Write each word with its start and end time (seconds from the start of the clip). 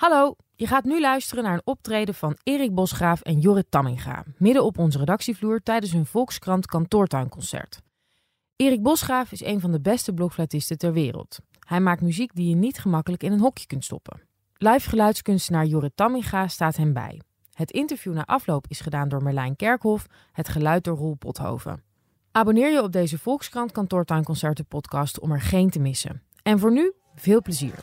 Hallo, 0.00 0.36
je 0.54 0.66
gaat 0.66 0.84
nu 0.84 1.00
luisteren 1.00 1.44
naar 1.44 1.54
een 1.54 1.62
optreden 1.64 2.14
van 2.14 2.36
Erik 2.42 2.74
Bosgraaf 2.74 3.20
en 3.20 3.38
Jorrit 3.38 3.70
Tamminga, 3.70 4.24
midden 4.36 4.64
op 4.64 4.78
onze 4.78 4.98
redactievloer 4.98 5.62
tijdens 5.62 5.92
hun 5.92 6.06
Volkskrant 6.06 6.66
kantoortuinconcert. 6.66 7.80
Erik 8.56 8.82
Bosgraaf 8.82 9.32
is 9.32 9.44
een 9.44 9.60
van 9.60 9.72
de 9.72 9.80
beste 9.80 10.12
blokfluitisten 10.12 10.78
ter 10.78 10.92
wereld. 10.92 11.38
Hij 11.58 11.80
maakt 11.80 12.00
muziek 12.00 12.34
die 12.34 12.48
je 12.48 12.54
niet 12.54 12.78
gemakkelijk 12.78 13.22
in 13.22 13.32
een 13.32 13.40
hokje 13.40 13.66
kunt 13.66 13.84
stoppen. 13.84 14.20
Live 14.56 14.88
geluidskunstenaar 14.88 15.64
Jorrit 15.64 15.96
Tamminga 15.96 16.48
staat 16.48 16.76
hem 16.76 16.92
bij. 16.92 17.20
Het 17.52 17.70
interview 17.70 18.14
na 18.14 18.24
afloop 18.24 18.64
is 18.68 18.80
gedaan 18.80 19.08
door 19.08 19.22
Merlijn 19.22 19.56
Kerkhoff, 19.56 20.06
het 20.32 20.48
geluid 20.48 20.84
door 20.84 20.96
Roel 20.96 21.14
Pothoven. 21.14 21.82
Abonneer 22.32 22.72
je 22.72 22.82
op 22.82 22.92
deze 22.92 23.18
Volkskrant 23.18 23.72
kantoortuinconcerten 23.72 24.66
podcast 24.66 25.18
om 25.18 25.32
er 25.32 25.40
geen 25.40 25.70
te 25.70 25.80
missen. 25.80 26.22
En 26.42 26.58
voor 26.58 26.72
nu, 26.72 26.92
veel 27.14 27.42
plezier. 27.42 27.74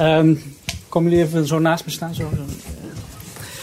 Um, 0.00 0.42
komen 0.88 1.10
jullie 1.10 1.26
even 1.26 1.46
zo 1.46 1.58
naast 1.58 1.84
me 1.84 1.90
staan? 1.90 2.14
Zo, 2.14 2.30
zo. 2.36 2.42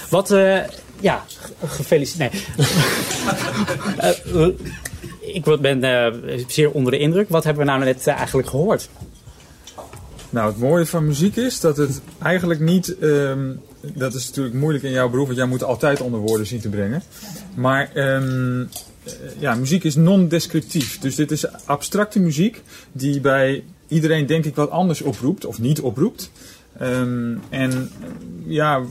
Wat, 0.09 0.31
uh, 0.31 0.59
ja, 0.99 1.23
gefeliciteerd. 1.65 2.33
Nee. 3.97 4.15
uh, 4.33 4.47
ik 5.35 5.61
ben 5.61 6.45
zeer 6.47 6.71
onder 6.71 6.91
de 6.91 6.97
indruk. 6.97 7.29
Wat 7.29 7.43
hebben 7.43 7.65
we 7.65 7.71
nou 7.71 7.83
net 7.83 8.07
eigenlijk 8.07 8.47
gehoord? 8.47 8.89
Nou, 10.33 10.47
het 10.47 10.59
mooie 10.59 10.85
van 10.85 11.05
muziek 11.05 11.35
is 11.35 11.59
dat 11.59 11.77
het 11.77 12.01
eigenlijk 12.21 12.59
niet. 12.59 12.95
Um, 13.01 13.61
dat 13.81 14.13
is 14.13 14.27
natuurlijk 14.27 14.55
moeilijk 14.55 14.83
in 14.83 14.91
jouw 14.91 15.09
beroep, 15.09 15.25
want 15.25 15.37
jij 15.37 15.47
moet 15.47 15.63
altijd 15.63 16.01
onder 16.01 16.19
woorden 16.19 16.47
zien 16.47 16.61
te 16.61 16.69
brengen. 16.69 17.03
Maar 17.55 17.91
um, 17.95 18.69
ja, 19.39 19.55
muziek 19.55 19.83
is 19.83 19.95
non-descriptief. 19.95 20.99
Dus 20.99 21.15
dit 21.15 21.31
is 21.31 21.65
abstracte 21.65 22.19
muziek 22.19 22.61
die 22.91 23.19
bij 23.19 23.63
iedereen 23.93 24.25
denk 24.25 24.45
ik 24.45 24.55
wat 24.55 24.69
anders 24.69 25.01
oproept 25.01 25.45
of 25.45 25.59
niet 25.59 25.81
oproept. 25.81 26.31
Um, 26.81 27.41
en 27.49 27.91
ja, 28.45 28.83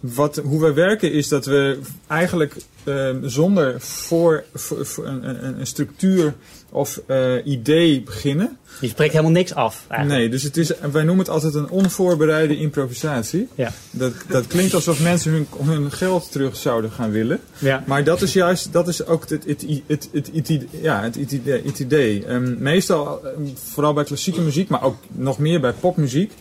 wat, 0.00 0.36
hoe 0.36 0.60
wij 0.60 0.74
werken 0.74 1.12
is 1.12 1.28
dat 1.28 1.46
we 1.46 1.78
eigenlijk 2.06 2.56
uh, 2.84 3.16
zonder 3.22 3.80
voor, 3.80 4.44
voor, 4.54 4.86
voor 4.86 5.06
een, 5.06 5.28
een, 5.28 5.60
een, 5.60 5.66
structuur 5.66 6.34
of 6.70 7.00
uh, 7.06 7.34
idee 7.44 8.02
beginnen. 8.02 8.58
Je 8.80 8.88
spreekt 8.88 9.12
helemaal 9.12 9.32
niks 9.32 9.54
af. 9.54 9.84
Eigenlijk. 9.88 10.20
Nee, 10.20 10.30
dus 10.30 10.42
het 10.42 10.56
is, 10.56 10.72
wij 10.92 11.02
noemen 11.02 11.24
het 11.24 11.28
altijd 11.28 11.54
een 11.54 11.70
onvoorbereide 11.70 12.56
improvisatie. 12.56 13.48
Ja. 13.54 13.72
Dat, 13.90 14.12
dat 14.28 14.46
klinkt 14.46 14.74
alsof 14.74 15.02
mensen 15.02 15.32
hun, 15.32 15.46
hun 15.64 15.92
geld 15.92 16.32
terug 16.32 16.56
zouden 16.56 16.90
gaan 16.90 17.10
willen. 17.10 17.40
Ja. 17.58 17.84
Maar 17.86 18.04
dat 18.04 18.22
is 18.22 18.32
juist, 18.32 18.72
dat 18.72 18.88
is 18.88 19.06
ook 19.06 19.28
het, 19.28 19.44
het, 19.44 19.64
het, 19.86 20.08
het, 20.12 20.30
het, 20.32 20.64
ja, 20.82 21.02
het, 21.02 21.14
het 21.14 21.32
idee. 21.32 21.62
Het 21.64 21.78
idee. 21.78 22.30
Um, 22.30 22.56
meestal, 22.58 23.20
vooral 23.54 23.92
bij 23.92 24.04
klassieke 24.04 24.40
muziek, 24.40 24.68
maar 24.68 24.82
ook 24.82 24.96
nog 25.08 25.38
meer 25.38 25.60
bij 25.60 25.72
popmuziek 25.72 26.32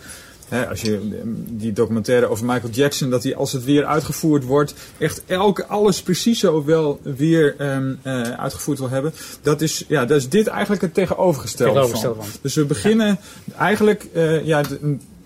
als 0.69 0.81
je 0.81 1.21
die 1.49 1.73
documentaire 1.73 2.27
over 2.27 2.45
Michael 2.45 2.71
Jackson, 2.71 3.09
dat 3.09 3.23
hij 3.23 3.35
als 3.35 3.51
het 3.51 3.63
weer 3.63 3.85
uitgevoerd 3.85 4.43
wordt, 4.43 4.73
echt 4.97 5.21
elke, 5.25 5.65
alles 5.65 6.01
precies 6.01 6.39
zo 6.39 6.65
wel 6.65 6.99
weer 7.03 7.55
um, 7.61 7.99
uh, 8.03 8.21
uitgevoerd 8.21 8.79
wil 8.79 8.89
hebben. 8.89 9.13
Dat 9.41 9.61
is, 9.61 9.85
ja, 9.87 10.05
dat 10.05 10.17
is 10.17 10.29
dit 10.29 10.47
eigenlijk 10.47 10.81
het 10.81 10.93
tegenovergestelde, 10.93 11.71
tegenovergestelde 11.71 12.21
van. 12.21 12.39
Dus 12.41 12.55
we 12.55 12.65
beginnen 12.65 13.19
ja. 13.43 13.55
eigenlijk, 13.57 14.07
uh, 14.13 14.45
ja, 14.45 14.63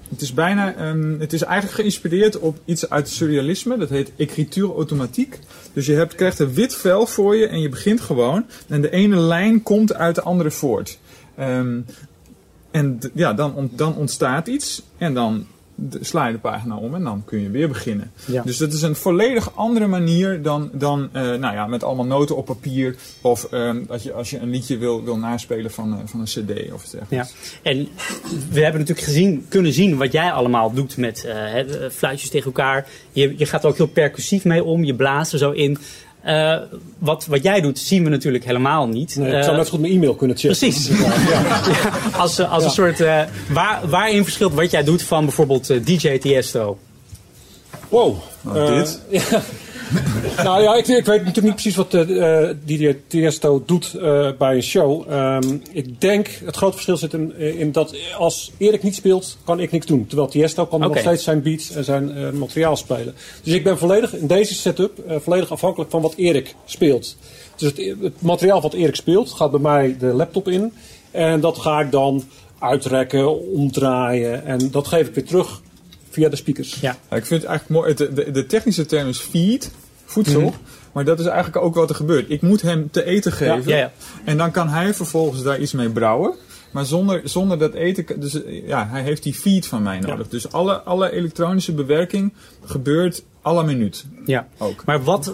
het 0.10 0.22
is 0.22 0.34
bijna, 0.34 0.88
um, 0.90 1.20
het 1.20 1.34
is 1.34 1.42
eigenlijk 1.42 1.76
geïnspireerd 1.76 2.40
op 2.40 2.58
iets 2.66 2.90
uit 2.90 3.10
surrealisme. 3.10 3.78
Dat 3.78 3.90
heet 3.90 4.12
écriture 4.16 4.74
automatiek. 4.74 5.40
Dus 5.74 5.86
je 5.86 5.94
hebt, 5.94 6.16
krijgt 6.16 6.40
een 6.40 6.54
wit 6.54 6.76
vel 6.76 7.06
voor 7.06 7.36
je 7.36 7.48
en 7.48 7.62
je 7.62 7.70
begint 7.70 8.02
gewoon. 8.02 8.46
En 8.68 8.82
de 8.82 8.90
ene 8.90 9.16
lijn 9.16 9.64
komt 9.64 9.94
uit 9.94 10.16
de 10.16 10.22
andere 10.22 10.52
voort. 10.52 10.98
Um, 11.40 11.86
en 12.74 13.00
ja, 13.14 13.34
dan, 13.34 13.70
dan 13.72 13.96
ontstaat 13.96 14.48
iets 14.48 14.82
en 14.98 15.14
dan 15.14 15.46
sla 16.02 16.28
je 16.28 16.34
de 16.34 16.40
pagina 16.40 16.76
om 16.76 16.96
en 16.96 17.04
dan 17.04 17.22
kun 17.26 17.42
je 17.42 17.50
weer 17.50 17.68
beginnen. 17.68 18.12
Ja. 18.26 18.42
Dus 18.42 18.58
dat 18.58 18.74
is 18.74 18.82
een 18.82 18.96
volledig 18.96 19.56
andere 19.56 19.88
manier 19.88 20.42
dan, 20.42 20.70
dan 20.74 21.10
uh, 21.14 21.22
nou 21.22 21.54
ja, 21.54 21.68
met 21.68 21.84
allemaal 21.84 22.06
noten 22.06 22.36
op 22.36 22.46
papier. 22.46 22.96
Of 23.22 23.48
uh, 23.52 23.76
dat 23.88 24.04
je, 24.04 24.14
als 24.14 24.30
je 24.30 24.40
een 24.40 24.50
liedje 24.50 24.78
wil, 24.78 25.04
wil 25.04 25.18
naspelen 25.18 25.72
van, 25.72 25.94
uh, 25.94 26.00
van 26.06 26.20
een 26.20 26.26
cd 26.26 26.72
of 26.74 26.84
iets 26.84 26.96
Ja. 27.10 27.28
En 27.62 27.88
we 28.50 28.62
hebben 28.62 28.80
natuurlijk 28.80 29.08
gezien, 29.08 29.46
kunnen 29.48 29.74
zien 29.74 29.98
wat 29.98 30.12
jij 30.12 30.32
allemaal 30.32 30.74
doet 30.74 30.98
met 30.98 31.28
fluitjes 31.92 32.30
tegen 32.30 32.46
elkaar. 32.46 32.88
Je, 33.12 33.34
je 33.38 33.46
gaat 33.46 33.64
er 33.64 33.70
ook 33.70 33.78
heel 33.78 33.88
percussief 33.88 34.44
mee 34.44 34.64
om, 34.64 34.84
je 34.84 34.96
blaast 34.96 35.34
er 35.34 35.40
zo 35.40 35.52
in. 35.52 35.78
Uh, 36.26 36.58
wat, 36.98 37.26
wat 37.26 37.44
jij 37.44 37.62
doet, 37.62 37.80
zien 37.80 38.04
we 38.04 38.10
natuurlijk 38.10 38.46
helemaal 38.46 38.88
niet. 38.88 39.16
Nee, 39.16 39.38
ik 39.38 39.44
zou 39.44 39.58
net 39.58 39.70
goed 39.70 39.80
mijn 39.80 39.94
e-mail 39.94 40.16
kunnen 40.16 40.38
checken. 40.38 40.58
Precies. 40.58 40.88
Ja. 41.00 41.14
ja. 41.84 41.92
Als, 42.18 42.40
als 42.40 42.64
ja. 42.64 42.68
een 42.68 42.74
soort. 42.74 43.00
Uh, 43.00 43.22
waar, 43.50 43.90
waarin 43.90 44.24
verschilt 44.24 44.54
wat 44.54 44.72
jij 44.72 44.84
doet 44.84 45.04
van 45.04 45.26
bijvoorbeeld 45.26 45.70
uh, 45.70 45.86
DJ 45.86 46.18
Tiesto? 46.18 46.78
Wow. 47.90 48.16
Nou, 48.42 48.76
dit. 48.76 49.00
nou 50.44 50.62
ja, 50.62 50.76
ik, 50.76 50.88
ik, 50.88 51.06
weet 51.06 51.26
natuurlijk 51.26 51.46
niet 51.46 51.54
precies 51.54 51.76
wat 51.76 51.94
uh, 51.94 52.96
Tiesto 53.08 53.64
doet 53.66 53.94
uh, 53.96 54.30
bij 54.38 54.56
een 54.56 54.64
show. 54.64 55.12
Um, 55.12 55.62
ik 55.72 56.02
denk, 56.02 56.28
het 56.46 56.56
grote 56.56 56.74
verschil 56.74 56.98
zit 56.98 57.14
in, 57.14 57.38
in, 57.38 57.72
dat 57.72 57.96
als 58.18 58.52
Erik 58.58 58.84
niet 58.84 58.96
speelt, 58.96 59.38
kan 59.44 59.60
ik 59.60 59.72
niks 59.72 59.86
doen. 59.86 60.08
Terwijl 60.08 60.30
Tiesto 60.30 60.66
kan 60.66 60.78
okay. 60.78 60.90
nog 60.90 61.00
steeds 61.00 61.24
zijn 61.24 61.42
beats 61.42 61.72
en 61.72 61.84
zijn 61.84 62.18
uh, 62.18 62.30
materiaal 62.30 62.76
spelen. 62.76 63.16
Dus 63.44 63.54
ik 63.54 63.64
ben 63.64 63.78
volledig 63.78 64.16
in 64.16 64.28
deze 64.28 64.54
setup 64.54 65.20
volledig 65.24 65.52
afhankelijk 65.52 65.92
van 65.92 66.02
wat 66.02 66.14
Erik 66.16 66.56
speelt. 66.66 67.16
Dus 67.56 67.68
het, 67.70 67.96
het, 68.02 68.22
materiaal 68.22 68.62
wat 68.62 68.74
Erik 68.74 68.96
speelt 68.96 69.32
gaat 69.32 69.52
bij 69.52 69.60
mij 69.60 69.96
de 70.00 70.06
laptop 70.06 70.48
in. 70.48 70.74
En 71.12 71.40
dat 71.40 71.58
ga 71.58 71.80
ik 71.80 71.92
dan 71.92 72.24
uitrekken, 72.60 73.54
omdraaien. 73.54 74.46
En 74.46 74.72
dat 74.72 74.88
geef 74.88 75.08
ik 75.08 75.16
weer 75.16 75.26
terug 75.26 75.62
via 76.14 76.30
de 76.30 76.36
speakers. 76.36 76.78
Ja. 76.82 76.98
ja 77.10 77.18
ik 77.18 77.26
vind 77.26 77.42
het 77.42 77.50
eigenlijk 77.50 77.80
mooi. 77.82 77.94
De, 77.94 78.14
de, 78.14 78.32
de 78.32 78.46
technische 78.46 78.86
term 78.86 79.08
is 79.08 79.20
feed, 79.20 79.72
voedsel. 80.06 80.42
Mm 80.42 80.48
-hmm. 80.48 80.56
Maar 80.92 81.06
dat 81.06 81.20
is 81.20 81.26
eigenlijk 81.26 81.66
ook 81.66 81.76
wat 81.76 81.90
er 81.90 81.96
gebeurt. 81.96 82.30
Ik 82.30 82.42
moet 82.42 82.62
hem 82.62 82.90
te 82.92 83.04
eten 83.06 83.32
geven. 83.32 83.68
Ja, 83.68 83.78
ja, 83.78 83.92
en 84.26 84.38
dan 84.38 84.52
kan 84.52 84.70
hij 84.70 84.94
vervolgens 84.94 85.44
daar 85.44 85.60
iets 85.60 85.72
mee 85.72 85.90
brouwen. 85.90 86.34
Maar 86.72 86.86
zonder, 86.86 87.22
zonder 87.24 87.60
dat 87.60 87.74
eten. 87.74 88.20
Dus 88.20 88.40
ja, 88.66 88.88
hij 88.88 89.02
heeft 89.02 89.24
die 89.24 89.34
feed 89.34 89.68
van 89.68 89.84
mij 89.84 90.00
nodig. 90.00 90.28
Dus 90.28 90.52
alle, 90.52 90.82
alle 90.82 91.12
elektronische 91.12 91.74
bewerking 91.74 92.34
gebeurt 92.66 93.24
alle 93.42 93.64
minuut. 93.64 94.06
Ja, 94.26 94.48
ook. 94.58 94.86
Maar 94.86 95.04
wat, 95.04 95.34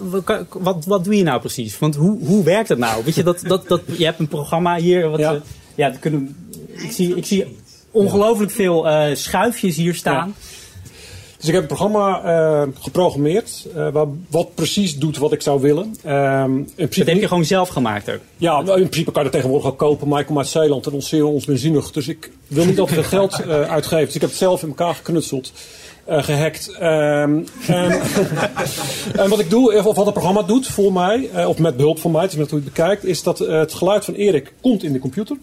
wat, 0.50 0.84
wat 0.84 1.04
doe 1.04 1.16
je 1.16 1.22
nou 1.22 1.40
precies? 1.40 1.78
Want 1.78 1.96
hoe, 1.96 2.18
hoe 2.24 2.44
werkt 2.44 2.68
het 2.68 2.78
nou? 2.78 3.04
Weet 3.04 3.14
je, 3.14 3.22
dat, 3.22 3.40
dat, 3.46 3.68
dat, 3.68 3.80
je 3.86 4.04
hebt 4.04 4.18
een 4.18 4.28
programma 4.28 4.76
hier. 4.76 5.08
Wat, 5.08 5.20
ja, 5.20 5.34
uh, 5.34 5.40
ja 5.74 5.90
kunnen, 6.00 6.36
ik, 6.70 6.90
zie, 6.90 7.16
ik 7.16 7.26
zie 7.26 7.56
ongelooflijk 7.90 8.50
veel 8.50 8.86
uh, 8.86 9.14
schuifjes 9.14 9.76
hier 9.76 9.94
staan. 9.94 10.34
Ja. 10.38 10.49
Dus 11.40 11.48
ik 11.48 11.54
heb 11.54 11.62
een 11.62 11.76
programma 11.76 12.22
uh, 12.24 12.68
geprogrammeerd 12.80 13.66
uh, 13.76 13.88
waar, 13.88 14.06
wat 14.30 14.54
precies 14.54 14.98
doet 14.98 15.18
wat 15.18 15.32
ik 15.32 15.42
zou 15.42 15.60
willen. 15.60 15.94
Um, 16.06 16.56
in 16.56 16.64
principe, 16.74 16.98
dat 16.98 17.06
heb 17.06 17.20
je 17.20 17.28
gewoon 17.28 17.44
zelf 17.44 17.68
gemaakt 17.68 18.10
ook? 18.10 18.20
Ja, 18.36 18.58
in 18.58 18.64
principe 18.64 19.12
kan 19.12 19.24
je 19.24 19.30
dat 19.30 19.32
tegenwoordig 19.32 19.70
ook 19.70 19.78
kopen. 19.78 20.08
Maar 20.08 20.20
ik 20.20 20.26
kom 20.26 20.38
uit 20.38 20.46
Zeeland 20.46 20.86
en 20.86 20.92
ons 20.92 21.08
zeer 21.08 21.24
ons 21.24 21.44
benzinig. 21.44 21.90
Dus 21.90 22.08
ik 22.08 22.30
wil 22.46 22.64
niet 22.64 22.78
altijd 22.78 22.98
veel 23.06 23.18
geld 23.18 23.40
uh, 23.46 23.60
uitgeven. 23.76 24.04
Dus 24.04 24.14
ik 24.14 24.20
heb 24.20 24.30
het 24.30 24.38
zelf 24.38 24.62
in 24.62 24.68
elkaar 24.68 24.94
geknutseld. 24.94 25.52
Uh, 26.08 26.22
gehackt. 26.22 26.68
Um, 26.68 27.44
en, 27.66 28.00
en 29.22 29.28
wat 29.28 29.38
ik 29.38 29.50
doe, 29.50 29.84
of 29.84 29.96
wat 29.96 30.04
het 30.04 30.14
programma 30.14 30.42
doet 30.42 30.66
voor 30.66 30.92
mij, 30.92 31.30
uh, 31.34 31.48
of 31.48 31.58
met 31.58 31.76
behulp 31.76 31.98
van 31.98 32.10
mij, 32.10 32.22
het 32.22 32.32
is 32.32 32.38
net 32.38 32.50
hoe 32.50 32.58
je 32.58 32.64
het 32.64 32.74
bekijkt, 32.74 33.04
is 33.04 33.22
dat 33.22 33.40
uh, 33.40 33.48
het 33.48 33.74
geluid 33.74 34.04
van 34.04 34.14
Erik 34.14 34.52
komt 34.60 34.82
in 34.82 34.92
de 34.92 34.98
computer. 34.98 35.36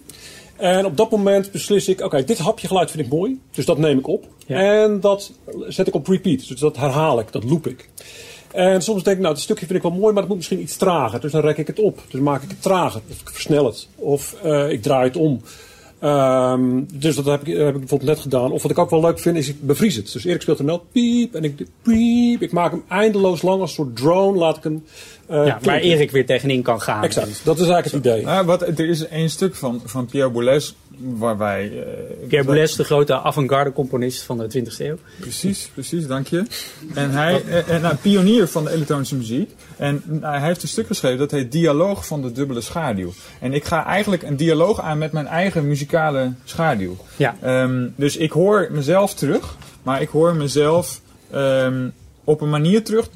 En 0.58 0.86
op 0.86 0.98
dat 0.98 1.12
moment 1.12 1.52
beslis 1.52 1.88
ik, 1.88 1.96
oké, 1.96 2.06
okay, 2.06 2.24
dit 2.24 2.38
hapje 2.38 2.68
geluid 2.68 2.92
vind 2.92 3.06
ik 3.06 3.12
mooi, 3.12 3.40
dus 3.52 3.66
dat 3.66 3.78
neem 3.78 4.00
ik 4.00 4.08
op. 4.08 4.26
Ja. 4.46 4.82
En 4.84 5.00
dat 5.00 5.32
zet 5.68 5.88
ik 5.88 5.94
op 5.94 6.08
repeat, 6.08 6.48
dus 6.48 6.60
dat 6.60 6.78
herhaal 6.78 7.20
ik, 7.20 7.32
dat 7.32 7.44
loop 7.44 7.68
ik. 7.68 7.90
En 8.52 8.82
soms 8.82 9.04
denk 9.04 9.16
ik, 9.16 9.22
nou, 9.22 9.34
dit 9.34 9.44
stukje 9.44 9.66
vind 9.66 9.78
ik 9.78 9.90
wel 9.90 10.00
mooi, 10.00 10.12
maar 10.14 10.22
dat 10.22 10.28
moet 10.28 10.38
misschien 10.38 10.62
iets 10.62 10.78
trager. 10.78 11.20
Dus 11.20 11.32
dan 11.32 11.42
rek 11.42 11.58
ik 11.58 11.68
het 11.68 11.80
op. 11.80 12.02
Dus 12.10 12.22
maak 12.22 12.44
ik 12.44 12.50
het 12.50 12.62
trager, 12.62 13.02
of 13.10 13.22
ik 13.22 13.30
versnel 13.30 13.66
het, 13.66 13.88
of 13.96 14.36
uh, 14.46 14.72
ik 14.72 14.82
draai 14.82 15.08
het 15.08 15.18
om. 15.18 15.42
Um, 16.04 16.88
dus 16.94 17.16
dat 17.16 17.26
heb 17.26 17.48
ik, 17.48 17.58
heb 17.58 17.74
ik 17.74 17.80
bijvoorbeeld 17.80 18.10
net 18.10 18.20
gedaan. 18.20 18.52
Of 18.52 18.62
wat 18.62 18.72
ik 18.72 18.78
ook 18.78 18.90
wel 18.90 19.02
leuk 19.02 19.20
vind, 19.20 19.38
is 19.38 19.50
ik 19.50 19.62
bevries 19.62 19.96
het. 19.96 20.12
Dus 20.14 20.26
Erik 20.26 20.42
speelt 20.42 20.60
een 20.60 20.66
noot, 20.66 20.92
piep, 20.92 21.36
en 21.36 21.44
ik 21.44 21.66
piep. 21.82 22.42
Ik 22.42 22.52
maak 22.52 22.72
hem 22.72 22.84
eindeloos 22.88 23.42
lang 23.42 23.62
als 23.62 23.70
een 23.70 23.76
soort 23.76 23.96
drone, 23.96 24.38
laat 24.38 24.58
ik 24.58 24.64
hem... 24.64 24.84
Uh, 25.32 25.46
ja, 25.46 25.60
waar 25.62 25.80
Erik 25.80 26.12
weer 26.12 26.26
tegenin 26.26 26.62
kan 26.62 26.82
gaan. 26.82 27.04
Exact, 27.04 27.42
dat 27.44 27.60
is 27.60 27.68
eigenlijk 27.68 27.86
het 27.86 28.06
idee. 28.06 28.26
Nou, 28.26 28.46
wat, 28.46 28.62
er 28.62 28.90
is 28.90 29.08
één 29.08 29.30
stuk 29.30 29.56
van, 29.56 29.82
van 29.86 30.06
Pierre 30.06 30.30
Boulez 30.32 30.74
waar 30.98 31.38
wij... 31.38 31.72
Uh, 31.72 32.28
Pierre 32.28 32.48
Boulez, 32.48 32.76
de 32.76 32.84
grote 32.84 33.22
avant-garde 33.22 33.72
componist 33.72 34.22
van 34.22 34.38
de 34.38 34.64
20e 34.64 34.78
eeuw. 34.78 34.98
Precies, 35.20 35.70
precies, 35.74 36.08
dank 36.08 36.28
je. 36.28 36.46
En 36.94 37.12
hij, 37.12 37.44
uh, 37.70 37.82
nou, 37.82 37.96
pionier 37.96 38.48
van 38.48 38.64
de 38.64 38.72
elektronische 38.72 39.16
muziek. 39.16 39.52
En 39.78 40.04
uh, 40.08 40.22
hij 40.22 40.42
heeft 40.42 40.62
een 40.62 40.68
stuk 40.68 40.88
geschreven 40.88 41.20
dat 41.20 41.32
heet 41.32 41.52
Dialoog 41.52 42.08
van 42.08 42.22
de 42.22 42.32
dubbele 42.32 42.62
schaduw. 42.62 43.14
En 43.40 43.54
ik 43.54 43.66
ga 43.66 43.86
eigenlijk 43.86 44.24
een 44.24 44.36
dialoog 44.36 44.82
aan 44.82 44.98
met 44.98 45.12
mijn 45.12 45.28
eigen 45.28 45.68
muzikale 45.68 46.34
schaduw. 46.44 46.98
Ja. 47.16 47.36
Um, 47.64 47.94
dus 47.96 48.18
ik 48.18 48.32
hoor 48.32 48.68
mezelf 48.72 49.14
terug, 49.14 49.56
maar 49.84 50.02
ik 50.02 50.10
hoor 50.10 50.36
mezelf 50.36 51.02
um, 51.34 51.94
op 52.24 52.42
een 52.42 52.50
manier 52.50 52.84
terug 52.84 53.10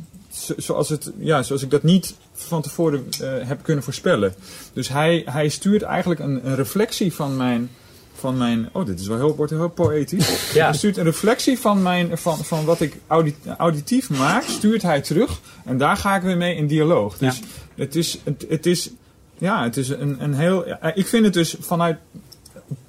zoals, 0.58 0.90
het, 0.90 1.12
ja, 1.18 1.44
zoals 1.44 1.62
ik 1.62 1.70
dat 1.70 1.84
niet 1.84 2.16
van 2.34 2.62
tevoren 2.62 3.08
uh, 3.22 3.30
heb 3.48 3.64
kunnen 3.64 3.84
voorspellen. 3.84 4.34
Dus 4.74 4.90
hij, 4.90 5.24
hij 5.26 5.50
stuurt 5.50 5.82
eigenlijk 5.82 6.20
een, 6.20 6.48
een 6.48 6.56
reflectie 6.56 7.14
van 7.14 7.38
mijn, 7.38 7.70
van 8.14 8.38
mijn. 8.38 8.70
Oh, 8.72 8.86
dit 8.86 9.00
is 9.00 9.08
wel 9.08 9.18
heel, 9.18 9.36
wordt 9.36 9.52
heel 9.52 9.70
poëtisch. 9.70 10.30
Ja. 10.54 10.66
Hij 10.66 10.78
stuurt 10.78 10.98
een 10.98 11.04
reflectie 11.04 11.60
van, 11.60 11.82
mijn, 11.82 12.18
van, 12.18 12.38
van 12.46 12.66
wat 12.66 12.82
ik 12.82 12.98
audit, 13.08 13.36
auditief 13.58 14.10
maak, 14.10 14.44
stuurt 14.44 14.82
hij 14.82 15.02
terug. 15.02 15.40
En 15.66 15.78
daar 15.78 15.98
ga 15.98 16.16
ik 16.16 16.22
weer 16.22 16.38
mee 16.38 16.56
in 16.56 16.68
dialoog. 16.68 17.18
Dus 17.18 17.38
ja. 17.38 17.44
het 17.76 17.96
is. 17.96 18.20
Het, 18.24 18.46
het 18.50 18.66
is 18.66 18.92
ja, 19.38 19.64
het 19.64 19.78
is 19.78 19.90
een, 19.90 20.24
een 20.24 20.34
heel. 20.34 20.66
Ik 20.94 21.08
vind 21.08 21.26
het 21.26 21.34
dus 21.34 21.56
vanuit 21.60 21.98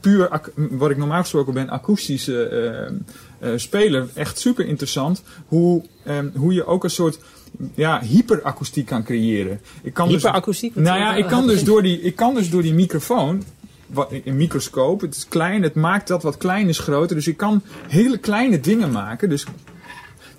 puur, 0.01 0.41
wat 0.55 0.91
ik 0.91 0.97
normaal 0.97 1.21
gesproken 1.21 1.55
ben, 1.55 1.69
akoestische 1.69 2.51
uh, 3.41 3.51
uh, 3.51 3.59
spelen, 3.59 4.11
echt 4.15 4.39
super 4.39 4.67
interessant. 4.67 5.23
Hoe, 5.47 5.83
um, 6.07 6.33
hoe 6.35 6.55
je 6.55 6.67
ook 6.67 6.85
een 6.85 6.91
soort 6.91 7.19
ja, 7.75 8.01
hyperakoestiek 8.01 8.87
kan 8.87 9.05
creëren. 9.05 9.61
Ik 9.83 9.95
kan 9.95 10.09
Hyperakoestiek? 10.09 10.75
Dus, 10.75 10.85
nou 10.85 10.99
ja, 10.99 11.15
ik 11.15 11.27
kan, 11.27 11.47
dus 11.47 11.65
door 11.65 11.83
die, 11.83 12.01
ik 12.01 12.17
kan 12.17 12.35
dus 12.35 12.51
door 12.51 12.63
die 12.63 12.75
microfoon 12.75 13.43
wat, 13.87 14.13
een 14.25 14.37
microscoop. 14.37 15.01
Het 15.01 15.17
is 15.17 15.29
klein, 15.29 15.63
het 15.63 15.75
maakt 15.75 16.09
dat 16.09 16.23
wat 16.23 16.37
klein 16.37 16.69
is 16.69 16.79
groter. 16.79 17.17
Dus 17.17 17.25
je 17.25 17.35
kan 17.35 17.63
hele 17.89 18.19
kleine 18.19 18.61
dingen 18.61 18.91
maken. 18.91 19.29
Dus 19.29 19.45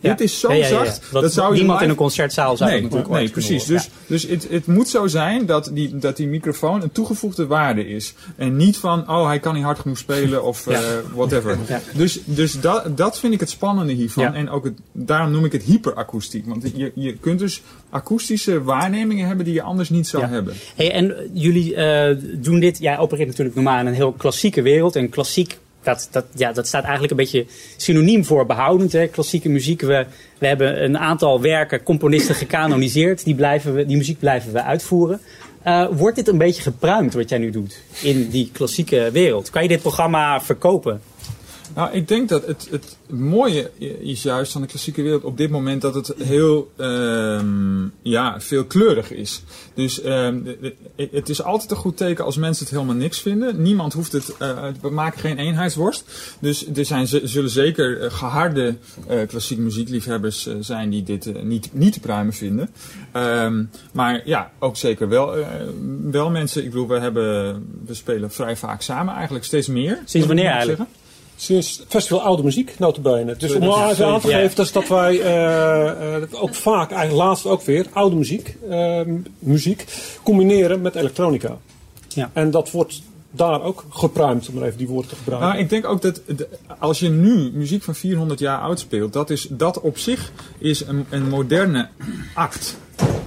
dit 0.03 0.21
is 0.21 0.39
zo 0.39 0.63
zacht. 0.63 1.11
Wat 1.11 1.21
dat 1.21 1.33
zou 1.33 1.53
niemand 1.53 1.81
in 1.81 1.89
een 1.89 1.95
concertzaal 1.95 2.57
zou 2.57 2.69
Nee, 2.69 2.81
dat 2.81 2.91
natuurlijk 2.91 3.19
nee 3.19 3.29
precies. 3.29 3.65
Dus, 3.65 3.89
dus 4.07 4.23
het, 4.23 4.47
het 4.49 4.67
moet 4.67 4.89
zo 4.89 5.07
zijn 5.07 5.45
dat 5.45 5.69
die, 5.73 5.97
dat 5.97 6.17
die 6.17 6.27
microfoon 6.27 6.81
een 6.81 6.91
toegevoegde 6.91 7.47
waarde 7.47 7.87
is. 7.87 8.13
En 8.35 8.55
niet 8.55 8.77
van, 8.77 9.09
oh, 9.09 9.27
hij 9.27 9.39
kan 9.39 9.53
niet 9.53 9.63
hard 9.63 9.79
genoeg 9.79 9.97
spelen 9.97 10.43
of 10.43 10.67
eh, 10.67 10.79
whatever. 11.13 11.57
Dus, 11.93 12.19
dus 12.25 12.59
dat, 12.59 12.97
dat 12.97 13.19
vind 13.19 13.33
ik 13.33 13.39
het 13.39 13.49
spannende 13.49 13.93
hiervan. 13.93 14.33
En 14.33 14.49
ook 14.49 14.63
het, 14.63 14.79
daarom 14.91 15.31
noem 15.31 15.45
ik 15.45 15.51
het 15.51 15.63
hyperakoestiek. 15.63 16.45
Want 16.45 16.71
je, 16.75 16.91
je 16.95 17.13
kunt 17.13 17.39
dus 17.39 17.61
akoestische 17.89 18.63
waarnemingen 18.63 19.27
hebben 19.27 19.45
die 19.45 19.53
je 19.53 19.61
anders 19.61 19.89
niet 19.89 20.07
zou 20.07 20.25
hebben. 20.25 20.53
Hey, 20.75 20.91
en 20.91 21.15
jullie 21.33 21.75
eh, 21.75 22.17
doen 22.33 22.59
dit, 22.59 22.79
jij 22.79 22.97
opereert 22.97 23.27
natuurlijk 23.27 23.55
normaal 23.55 23.79
in 23.79 23.85
een 23.85 23.93
heel 23.93 24.11
klassieke 24.11 24.61
wereld. 24.61 24.95
En 24.95 25.09
klassiek, 25.09 25.57
dat, 25.83 26.07
dat, 26.11 26.25
ja, 26.35 26.51
dat 26.51 26.67
staat 26.67 26.83
eigenlijk 26.83 27.11
een 27.11 27.17
beetje 27.17 27.45
synoniem 27.77 28.25
voor 28.25 28.45
behoudend. 28.45 28.91
Hè? 28.91 29.07
Klassieke 29.07 29.49
muziek, 29.49 29.81
we, 29.81 30.05
we 30.37 30.47
hebben 30.47 30.83
een 30.83 30.97
aantal 30.97 31.41
werken, 31.41 31.83
componisten 31.83 32.35
gecanoniseerd. 32.35 33.23
Die, 33.23 33.35
blijven 33.35 33.75
we, 33.75 33.85
die 33.85 33.97
muziek 33.97 34.19
blijven 34.19 34.53
we 34.53 34.63
uitvoeren. 34.63 35.19
Eh, 35.63 35.87
wordt 35.91 36.15
dit 36.15 36.27
een 36.27 36.37
beetje 36.37 36.61
gepruimd 36.61 37.13
wat 37.13 37.29
jij 37.29 37.37
nu 37.37 37.49
doet 37.49 37.81
in 38.01 38.29
die 38.29 38.49
klassieke 38.53 39.09
wereld? 39.11 39.49
Kan 39.49 39.61
je 39.61 39.67
dit 39.67 39.81
programma 39.81 40.41
verkopen? 40.41 41.01
Nou, 41.75 41.91
ik 41.91 42.07
denk 42.07 42.29
dat 42.29 42.45
het, 42.45 42.67
het 42.71 42.97
mooie 43.09 43.71
is 43.99 44.23
juist 44.23 44.51
van 44.51 44.61
de 44.61 44.67
klassieke 44.67 45.01
wereld 45.01 45.23
op 45.23 45.37
dit 45.37 45.49
moment 45.49 45.81
dat 45.81 45.95
het 45.95 46.13
heel 46.17 46.71
ehm, 46.77 47.87
ja, 48.01 48.41
veelkleurig 48.41 49.11
is. 49.11 49.43
Dus 49.73 50.01
ehm, 50.01 50.39
het 50.95 51.29
is 51.29 51.43
altijd 51.43 51.71
een 51.71 51.77
goed 51.77 51.97
teken 51.97 52.25
als 52.25 52.37
mensen 52.37 52.65
het 52.65 52.73
helemaal 52.73 52.95
niks 52.95 53.19
vinden. 53.19 53.61
Niemand 53.61 53.93
hoeft 53.93 54.11
het, 54.11 54.37
eh, 54.37 54.67
we 54.81 54.89
maken 54.89 55.19
geen 55.19 55.37
eenheidsworst. 55.37 56.35
Dus 56.39 56.67
er 56.75 56.85
zijn, 56.85 57.07
zullen 57.07 57.49
zeker 57.49 58.01
eh, 58.01 58.11
geharde 58.11 58.75
eh, 59.07 59.27
klassieke 59.27 59.61
muziekliefhebbers 59.61 60.47
eh, 60.47 60.55
zijn 60.59 60.89
die 60.89 61.03
dit 61.03 61.25
eh, 61.25 61.41
niet, 61.41 61.69
niet 61.73 61.93
te 61.93 61.99
pruimen 61.99 62.33
vinden. 62.33 62.69
Ehm, 63.11 63.63
maar 63.91 64.21
ja, 64.25 64.51
ook 64.59 64.77
zeker 64.77 65.09
wel, 65.09 65.37
eh, 65.37 65.45
wel 66.11 66.29
mensen. 66.29 66.63
Ik 66.63 66.69
bedoel, 66.69 66.87
we, 66.87 66.99
hebben, 66.99 67.53
we 67.85 67.93
spelen 67.93 68.31
vrij 68.31 68.55
vaak 68.55 68.81
samen 68.81 69.13
eigenlijk, 69.13 69.45
steeds 69.45 69.67
meer. 69.67 69.99
Sinds 70.05 70.27
wanneer 70.27 70.49
eigenlijk? 70.49 70.77
zeggen. 70.77 71.02
Sinds 71.43 71.77
het 71.77 71.85
Festival 71.89 72.21
Oude 72.21 72.43
Muziek, 72.43 72.79
notabene. 72.79 73.35
Dus 73.35 73.53
om 73.53 73.59
nou 73.59 73.91
even 73.91 74.05
aan 74.07 74.19
te 74.19 74.27
geven, 74.27 74.63
is 74.63 74.71
dat 74.71 74.87
wij 74.87 75.21
eh, 75.21 76.15
eh, 76.15 76.23
ook 76.31 76.55
vaak, 76.55 76.91
eigenlijk 76.91 77.27
laatst 77.27 77.45
ook 77.45 77.61
weer, 77.61 77.87
oude 77.93 78.15
muziek, 78.15 78.57
eh, 78.69 79.01
muziek 79.39 79.85
combineren 80.23 80.81
met 80.81 80.95
elektronica. 80.95 81.57
Ja. 82.07 82.29
En 82.33 82.51
dat 82.51 82.71
wordt 82.71 83.01
daar 83.31 83.61
ook 83.61 83.85
gepruimd, 83.89 84.47
om 84.49 84.55
maar 84.55 84.63
even 84.63 84.77
die 84.77 84.87
woorden 84.87 85.09
te 85.09 85.15
gebruiken. 85.15 85.49
Nou, 85.49 85.61
ik 85.61 85.69
denk 85.69 85.87
ook 85.87 86.01
dat 86.01 86.21
de- 86.25 86.49
als 86.79 86.99
je 86.99 87.09
nu 87.09 87.51
muziek 87.53 87.83
van 87.83 87.95
400 87.95 88.39
jaar 88.39 88.59
oud 88.59 88.79
speelt, 88.79 89.13
dat, 89.13 89.29
is, 89.29 89.47
dat 89.49 89.81
op 89.81 89.97
zich 89.97 90.31
is 90.57 90.85
een, 90.85 91.05
een 91.09 91.29
moderne 91.29 91.87
act. 92.33 92.77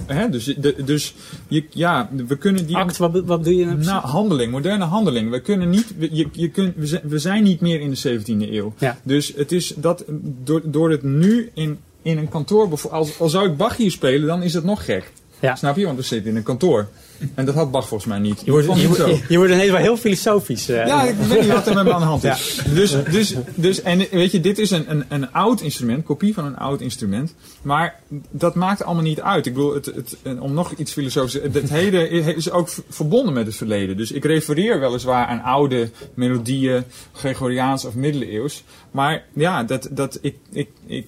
Hè? 0.06 0.30
Dus, 0.30 0.44
de, 0.44 0.75
dus 0.84 1.14
je, 1.48 1.64
ja, 1.70 2.08
we 2.26 2.36
kunnen 2.36 2.66
die. 2.66 2.76
Act, 2.76 2.96
wat, 2.96 3.22
wat 3.25 3.44
doe 3.44 3.56
je 3.56 3.64
nou 3.64 3.76
precies? 3.76 3.92
Handeling, 3.92 4.52
moderne 4.52 4.84
handeling. 4.84 5.30
We 5.30 5.40
kunnen 5.40 5.70
niet, 5.70 5.94
we- 5.98 6.08
je, 6.12 6.26
je 6.32 6.48
kunt, 6.50 6.75
we, 7.02 7.18
zijn, 7.18 7.42
niet 7.42 7.60
meer 7.60 7.80
in 7.80 7.90
de 7.90 8.20
17e 8.20 8.50
eeuw. 8.52 8.75
Ja. 8.78 8.98
Dus 9.02 9.32
het 9.36 9.52
is 9.52 9.72
dat, 9.76 10.04
door, 10.44 10.60
door 10.64 10.90
het 10.90 11.02
nu 11.02 11.50
in, 11.54 11.78
in 12.02 12.18
een 12.18 12.28
kantoor, 12.28 12.68
als, 12.90 13.18
als 13.20 13.32
zou 13.32 13.48
ik 13.48 13.56
Bach 13.56 13.76
hier 13.76 13.90
spelen, 13.90 14.26
dan 14.26 14.42
is 14.42 14.54
het 14.54 14.64
nog 14.64 14.84
gek. 14.84 15.12
Ja. 15.40 15.54
Snap 15.56 15.76
je? 15.76 15.84
Want 15.84 15.96
we 15.98 16.04
zitten 16.04 16.30
in 16.30 16.36
een 16.36 16.42
kantoor. 16.42 16.88
En 17.35 17.44
dat 17.44 17.54
had 17.54 17.70
Bach 17.70 17.88
volgens 17.88 18.11
mij 18.11 18.18
niet. 18.18 18.42
Je 18.44 18.50
wordt, 18.50 18.66
je, 18.66 19.20
je 19.28 19.37
wordt 19.37 19.52
ineens 19.52 19.70
wel 19.70 19.80
heel 19.80 19.96
filosofisch. 19.96 20.68
eh. 20.68 20.87
Ja, 20.87 21.02
ik 21.02 21.14
weet 21.16 21.40
niet 21.40 21.52
wat 21.52 21.66
er 21.66 21.75
met 21.75 21.85
me 21.85 21.92
aan 21.92 22.00
de 22.00 22.06
hand 22.06 22.25
is. 22.25 22.61
Dus, 22.75 22.96
dus, 23.11 23.35
dus, 23.54 23.82
en 23.82 24.06
weet 24.11 24.30
je, 24.32 24.40
dit 24.40 24.58
is 24.58 24.70
een, 24.70 24.90
een, 24.90 25.04
een 25.08 25.32
oud 25.32 25.61
instrument, 25.61 26.04
kopie 26.04 26.35
van 26.35 26.44
een 26.44 26.56
oud 26.56 26.80
instrument. 26.80 27.35
Maar 27.62 28.00
dat 28.30 28.54
maakt 28.54 28.82
allemaal 28.85 29.02
niet 29.02 29.20
uit. 29.20 29.46
Ik 29.46 29.54
bedoel, 29.54 29.75
het, 29.75 29.87
het, 29.87 30.16
om 30.38 30.52
nog 30.54 30.73
iets 30.73 30.92
filosofisch 30.92 31.40
het 31.42 31.70
heden 31.70 32.11
is 32.37 32.50
ook 32.50 32.68
verbonden 32.88 33.35
met 33.35 33.46
het 33.46 33.56
verleden. 33.56 33.96
Dus 33.96 34.12
ik 34.12 34.25
refereer 34.25 34.80
weliswaar 34.80 35.26
aan 35.26 35.42
oude 35.42 35.90
melodieën, 36.14 36.85
Gregoriaans 37.12 37.85
of 37.85 37.94
middeleeuws. 37.94 38.64
Maar 38.90 39.25
ja, 39.32 39.64
dat, 39.64 39.88
dat, 39.90 40.18
ik, 40.23 40.37
ik, 40.52 40.68
ik 40.87 41.06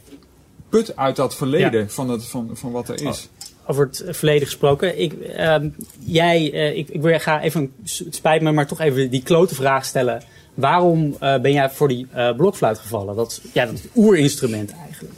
put 0.68 0.96
uit 0.96 1.16
dat 1.16 1.34
verleden 1.36 1.90
van, 1.90 2.10
het, 2.10 2.24
van, 2.24 2.50
van 2.52 2.70
wat 2.72 2.88
er 2.88 3.02
is. 3.08 3.28
Over 3.68 3.87
het 3.87 4.04
verleden 4.08 4.46
gesproken. 4.46 5.00
Ik, 5.00 5.12
ehm, 5.12 5.68
jij, 6.04 6.52
eh, 6.52 6.76
ik, 6.76 6.88
ik 6.88 7.02
wil, 7.02 7.18
ga 7.18 7.40
even, 7.40 7.72
het 7.82 8.14
spijt 8.14 8.42
me, 8.42 8.52
maar 8.52 8.66
toch 8.66 8.80
even 8.80 9.10
die 9.10 9.22
klote 9.22 9.54
vraag 9.54 9.84
stellen. 9.84 10.22
Waarom 10.54 11.16
eh, 11.20 11.40
ben 11.40 11.52
jij 11.52 11.70
voor 11.70 11.88
die 11.88 12.06
eh, 12.12 12.37
blokfluit 12.37 12.78
gevallen? 12.78 13.16
Dat, 13.16 13.40
ja, 13.52 13.66
dat 13.66 13.80
oerinstrument 13.96 14.72
eigenlijk. 14.87 15.14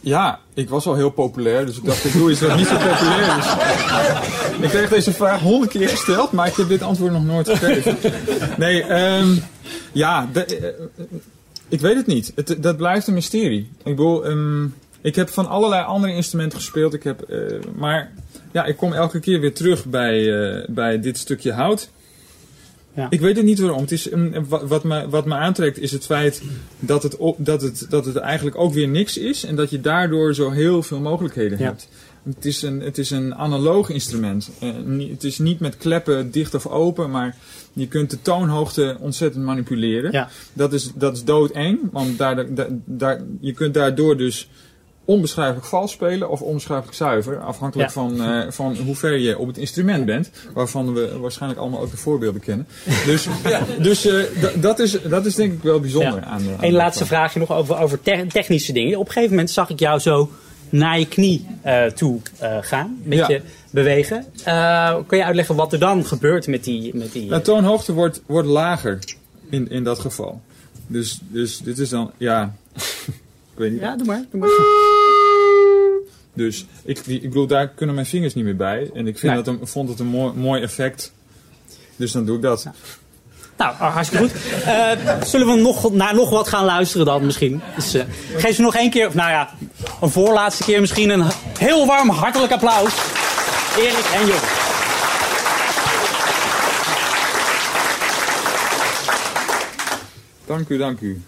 Ja, 0.00 0.38
ik 0.54 0.68
was 0.68 0.86
al 0.86 0.94
heel 0.94 1.10
populair, 1.10 1.66
dus 1.66 1.76
ik 1.76 1.84
dacht 1.84 2.04
ik 2.04 2.12
doe 2.12 2.30
iets 2.30 2.40
wat 2.40 2.56
niet 2.56 2.66
zo 2.66 2.76
populair 2.76 3.38
is. 3.38 3.46
Ik 4.60 4.68
kreeg 4.68 4.88
deze 4.88 5.12
vraag 5.12 5.40
honderd 5.40 5.70
keer 5.70 5.88
gesteld, 5.88 6.32
maar 6.32 6.46
ik 6.46 6.54
heb 6.54 6.68
dit 6.68 6.82
antwoord 6.82 7.12
nog 7.12 7.24
nooit 7.24 7.48
gegeven. 7.48 7.96
Nee, 8.58 8.82
ehm, 8.82 9.34
ja, 9.92 10.28
ik 11.68 11.80
weet 11.80 11.96
het 11.96 12.06
niet. 12.06 12.32
Het, 12.34 12.56
dat 12.62 12.76
blijft 12.76 13.06
een 13.06 13.14
mysterie. 13.14 13.70
Ik 13.78 13.96
bedoel, 13.96 14.24
ehm, 14.24 14.66
ik 15.00 15.14
heb 15.14 15.28
van 15.28 15.48
allerlei 15.48 15.84
andere 15.84 16.14
instrumenten 16.14 16.58
gespeeld, 16.58 16.94
ik 16.94 17.02
heb, 17.02 17.22
eh, 17.22 17.38
maar 17.76 18.12
ja, 18.52 18.64
ik 18.64 18.76
kom 18.76 18.92
elke 18.92 19.20
keer 19.20 19.40
weer 19.40 19.54
terug 19.54 19.84
bij, 19.86 20.42
eh, 20.42 20.64
bij 20.68 21.00
dit 21.00 21.18
stukje 21.18 21.52
hout. 21.52 21.90
Ja. 22.94 23.06
Ik 23.10 23.20
weet 23.20 23.36
het 23.36 23.44
niet 23.44 23.58
waarom. 23.58 23.80
Het 23.80 23.92
is, 23.92 24.08
wat, 24.48 24.84
me, 24.84 25.08
wat 25.08 25.26
me 25.26 25.34
aantrekt 25.34 25.78
is 25.78 25.92
het 25.92 26.06
feit 26.06 26.42
dat 26.78 27.02
het, 27.02 27.16
op, 27.16 27.36
dat, 27.38 27.62
het, 27.62 27.86
dat 27.88 28.04
het 28.04 28.16
eigenlijk 28.16 28.56
ook 28.56 28.72
weer 28.72 28.88
niks 28.88 29.18
is. 29.18 29.44
En 29.44 29.56
dat 29.56 29.70
je 29.70 29.80
daardoor 29.80 30.34
zo 30.34 30.50
heel 30.50 30.82
veel 30.82 31.00
mogelijkheden 31.00 31.58
Ja. 31.58 31.64
hebt. 31.64 31.88
Het 32.22 32.44
is 32.44 32.62
een, 32.62 32.80
het 32.80 32.98
is 32.98 33.10
een 33.10 33.34
analoog 33.34 33.88
instrument. 33.90 34.50
Eh, 34.60 34.68
het 35.10 35.24
is 35.24 35.38
niet 35.38 35.60
met 35.60 35.76
kleppen 35.76 36.30
dicht 36.30 36.54
of 36.54 36.66
open, 36.66 37.10
maar 37.10 37.36
je 37.72 37.86
kunt 37.88 38.10
de 38.10 38.22
toonhoogte 38.22 38.96
ontzettend 39.00 39.44
manipuleren. 39.44 40.12
Ja. 40.12 40.28
Dat 40.52 40.72
is, 40.72 40.92
dat 40.94 41.16
is 41.16 41.24
doodeng, 41.24 41.78
want 41.92 42.18
daar, 42.18 42.54
daar, 42.54 42.68
daar, 42.84 43.22
je 43.40 43.52
kunt 43.52 43.74
daardoor 43.74 44.16
dus 44.16 44.48
onbeschrijfelijk 45.04 45.66
vals 45.66 45.92
spelen 45.92 46.30
of 46.30 46.40
onbeschrijfelijk 46.42 46.96
zuiver. 46.96 47.38
Afhankelijk 47.40 47.88
Ja. 47.88 47.94
van, 47.94 48.22
eh, 48.22 48.50
van 48.50 48.76
hoe 48.76 48.96
ver 48.96 49.18
je 49.18 49.38
op 49.38 49.46
het 49.46 49.58
instrument 49.58 50.06
bent. 50.06 50.30
Waarvan 50.54 50.94
we 50.94 51.18
waarschijnlijk 51.18 51.60
allemaal 51.60 51.80
ook 51.80 51.90
de 51.90 51.96
voorbeelden 51.96 52.40
kennen. 52.40 52.66
Dus, 53.06 53.26
dus 53.82 54.04
eh, 54.06 54.24
dat, 54.60 54.78
is, 54.78 55.02
dat 55.02 55.26
is 55.26 55.34
denk 55.34 55.52
ik 55.52 55.62
wel 55.62 55.80
bijzonder 55.80 56.14
Ja. 56.20 56.24
aan 56.24 56.42
Eén 56.60 56.72
laatste 56.72 57.06
vraag. 57.06 57.18
vraagje 57.32 57.38
nog 57.38 57.52
over, 57.58 57.78
over 57.78 58.02
te- 58.02 58.24
technische 58.28 58.72
dingen. 58.72 58.98
Op 58.98 59.06
een 59.06 59.12
gegeven 59.12 59.30
moment 59.34 59.50
zag 59.50 59.70
ik 59.70 59.78
jou 59.78 59.98
zo 59.98 60.30
naar 60.68 60.98
je 60.98 61.06
knie 61.08 61.46
eh, 61.62 61.84
toe 61.84 62.20
gaan. 62.60 62.86
Een 63.02 63.08
beetje 63.08 63.42
bewegen. 63.70 64.24
Kun 65.06 65.18
je 65.18 65.24
uitleggen 65.24 65.54
wat 65.56 65.72
er 65.72 65.78
dan 65.78 66.04
gebeurt 66.06 66.46
met 66.46 66.64
die... 66.64 66.96
Met 66.96 67.12
die 67.12 67.28
De 67.28 67.40
toonhoogte 67.40 67.92
wordt, 67.92 68.22
wordt 68.26 68.48
lager 68.48 68.98
in, 69.50 69.70
in 69.70 69.84
dat 69.84 69.98
geval. 69.98 70.40
Dus, 70.86 71.18
dus 71.28 71.58
dit 71.58 71.78
is 71.78 71.88
dan, 71.88 72.10
ja. 72.16 72.54
ik 73.52 73.56
weet 73.56 73.70
niet. 73.72 73.80
ja, 73.80 73.96
doe 73.96 74.06
maar. 74.06 74.24
Doe 74.30 74.40
maar. 74.40 74.50
Dus 76.34 76.66
ik, 76.84 76.98
ik 77.06 77.22
bedoel, 77.22 77.46
daar 77.46 77.68
kunnen 77.68 77.94
mijn 77.94 78.06
vingers 78.06 78.34
niet 78.34 78.44
meer 78.44 78.56
bij. 78.56 78.90
En 78.94 79.06
ik 79.06 79.18
vind 79.18 79.32
Nee. 79.32 79.42
dat 79.42 79.54
een, 79.54 79.66
vond 79.66 79.88
het 79.88 79.98
een 79.98 80.06
mooi, 80.06 80.32
mooi 80.34 80.62
effect. 80.62 81.12
Dus 81.96 82.12
dan 82.12 82.24
doe 82.24 82.36
ik 82.36 82.42
dat. 82.42 82.66
Nou, 83.56 83.74
hartstikke 83.74 84.24
goed. 84.28 84.42
Eh, 84.64 84.90
zullen 85.24 85.46
we 85.46 85.54
nog, 85.60 85.92
naar 85.92 86.14
nog 86.14 86.30
wat 86.30 86.48
gaan 86.48 86.64
luisteren 86.64 87.06
dan 87.06 87.24
misschien? 87.24 87.60
Dus, 87.74 87.94
eh, 87.94 88.04
geef 88.36 88.54
ze 88.54 88.62
nog 88.62 88.74
één 88.76 88.90
keer, 88.90 89.06
of 89.06 89.14
nou 89.14 89.30
ja, 89.30 89.50
een 90.00 90.10
voorlaatste 90.10 90.64
keer 90.64 90.80
misschien 90.80 91.10
een 91.10 91.24
heel 91.58 91.86
warm 91.86 92.08
hartelijk 92.08 92.52
applaus. 92.52 92.92
Erik 93.78 94.06
en 94.14 94.26
Jong. 94.26 94.40
Dank 100.46 100.68
u, 100.68 100.76
dank 100.78 101.00
u. 101.00 101.22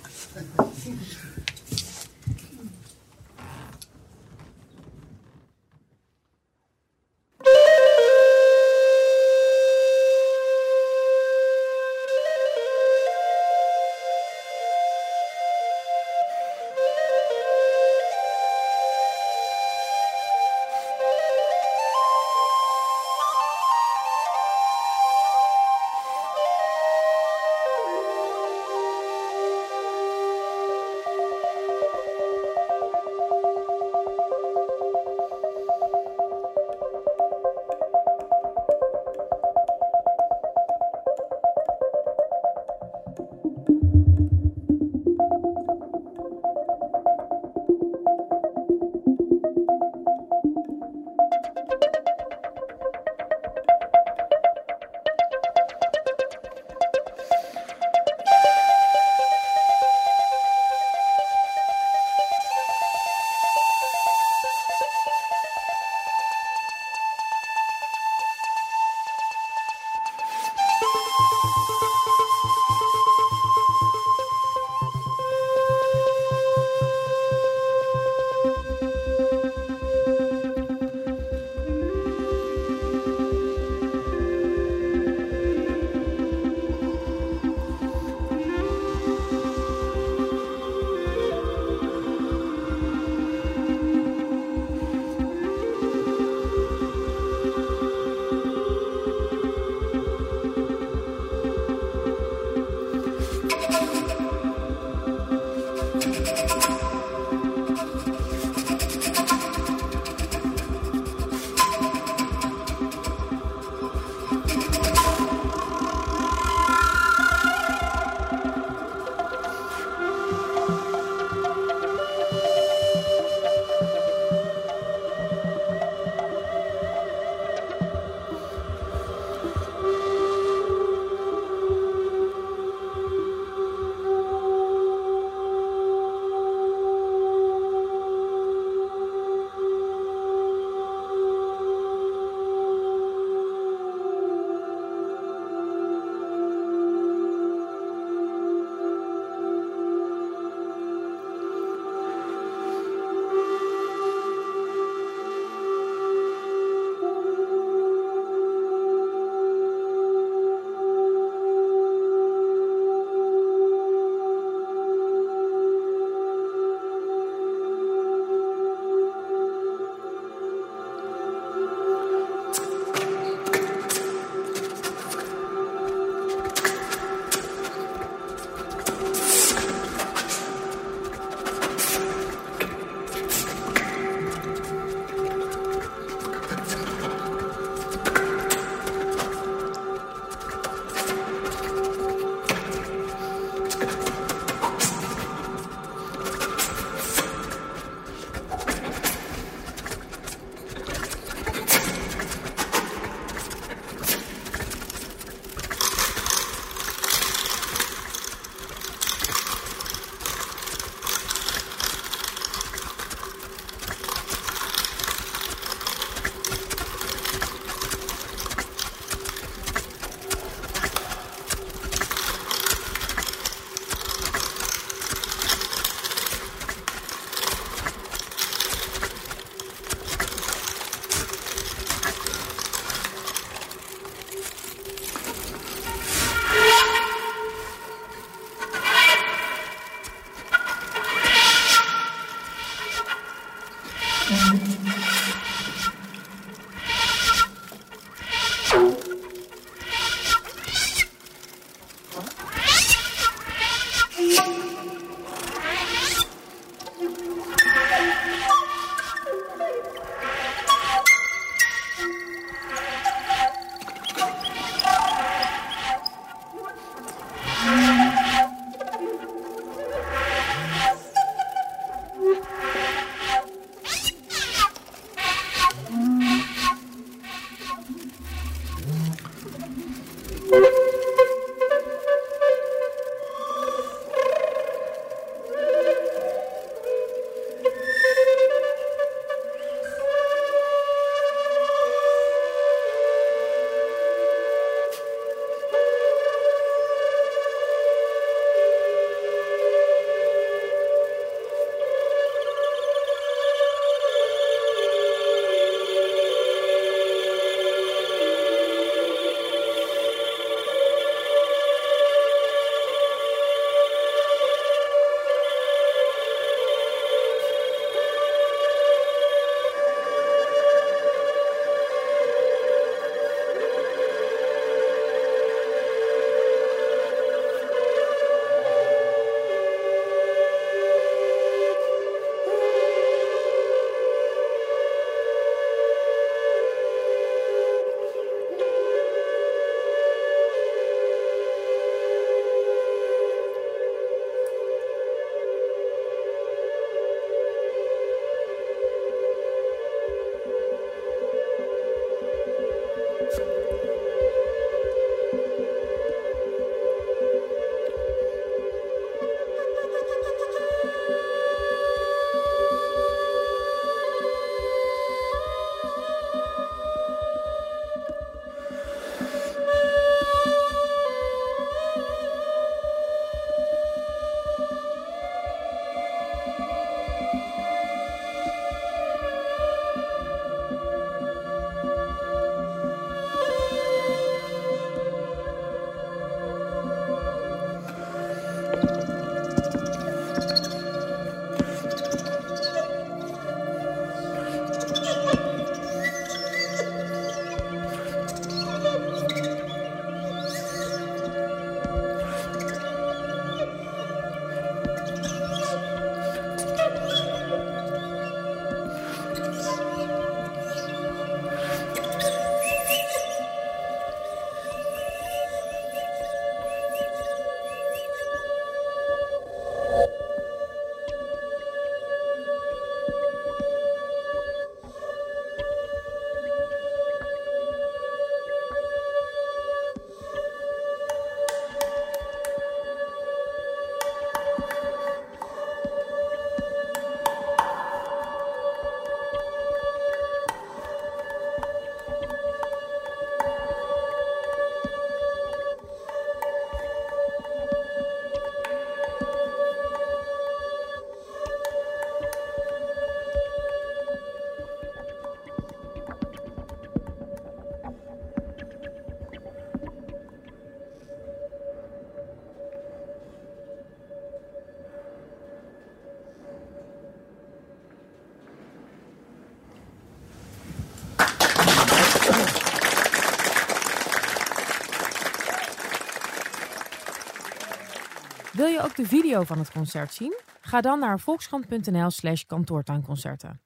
de 478.97 479.07
video 479.07 479.43
van 479.43 479.59
het 479.59 479.73
concert 479.73 480.13
zien? 480.13 480.39
Ga 480.61 480.81
dan 480.81 480.99
naar 480.99 481.21
volkskrant.nl 481.21 482.11
slash 482.11 482.43
kantoortuinconcerten. 482.43 483.61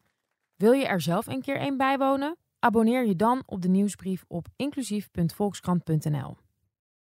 Wil 0.57 0.73
je 0.73 0.87
er 0.87 1.01
zelf 1.01 1.27
een 1.27 1.43
keer 1.43 1.61
een 1.61 1.77
bijwonen? 1.77 2.37
Abonneer 2.59 3.07
je 3.07 3.17
dan 3.17 3.43
op 3.47 3.63
de 3.63 3.69
nieuwsbrief 3.69 4.25
op 4.29 4.47
inclusief.volkskrant.nl. 4.57 6.37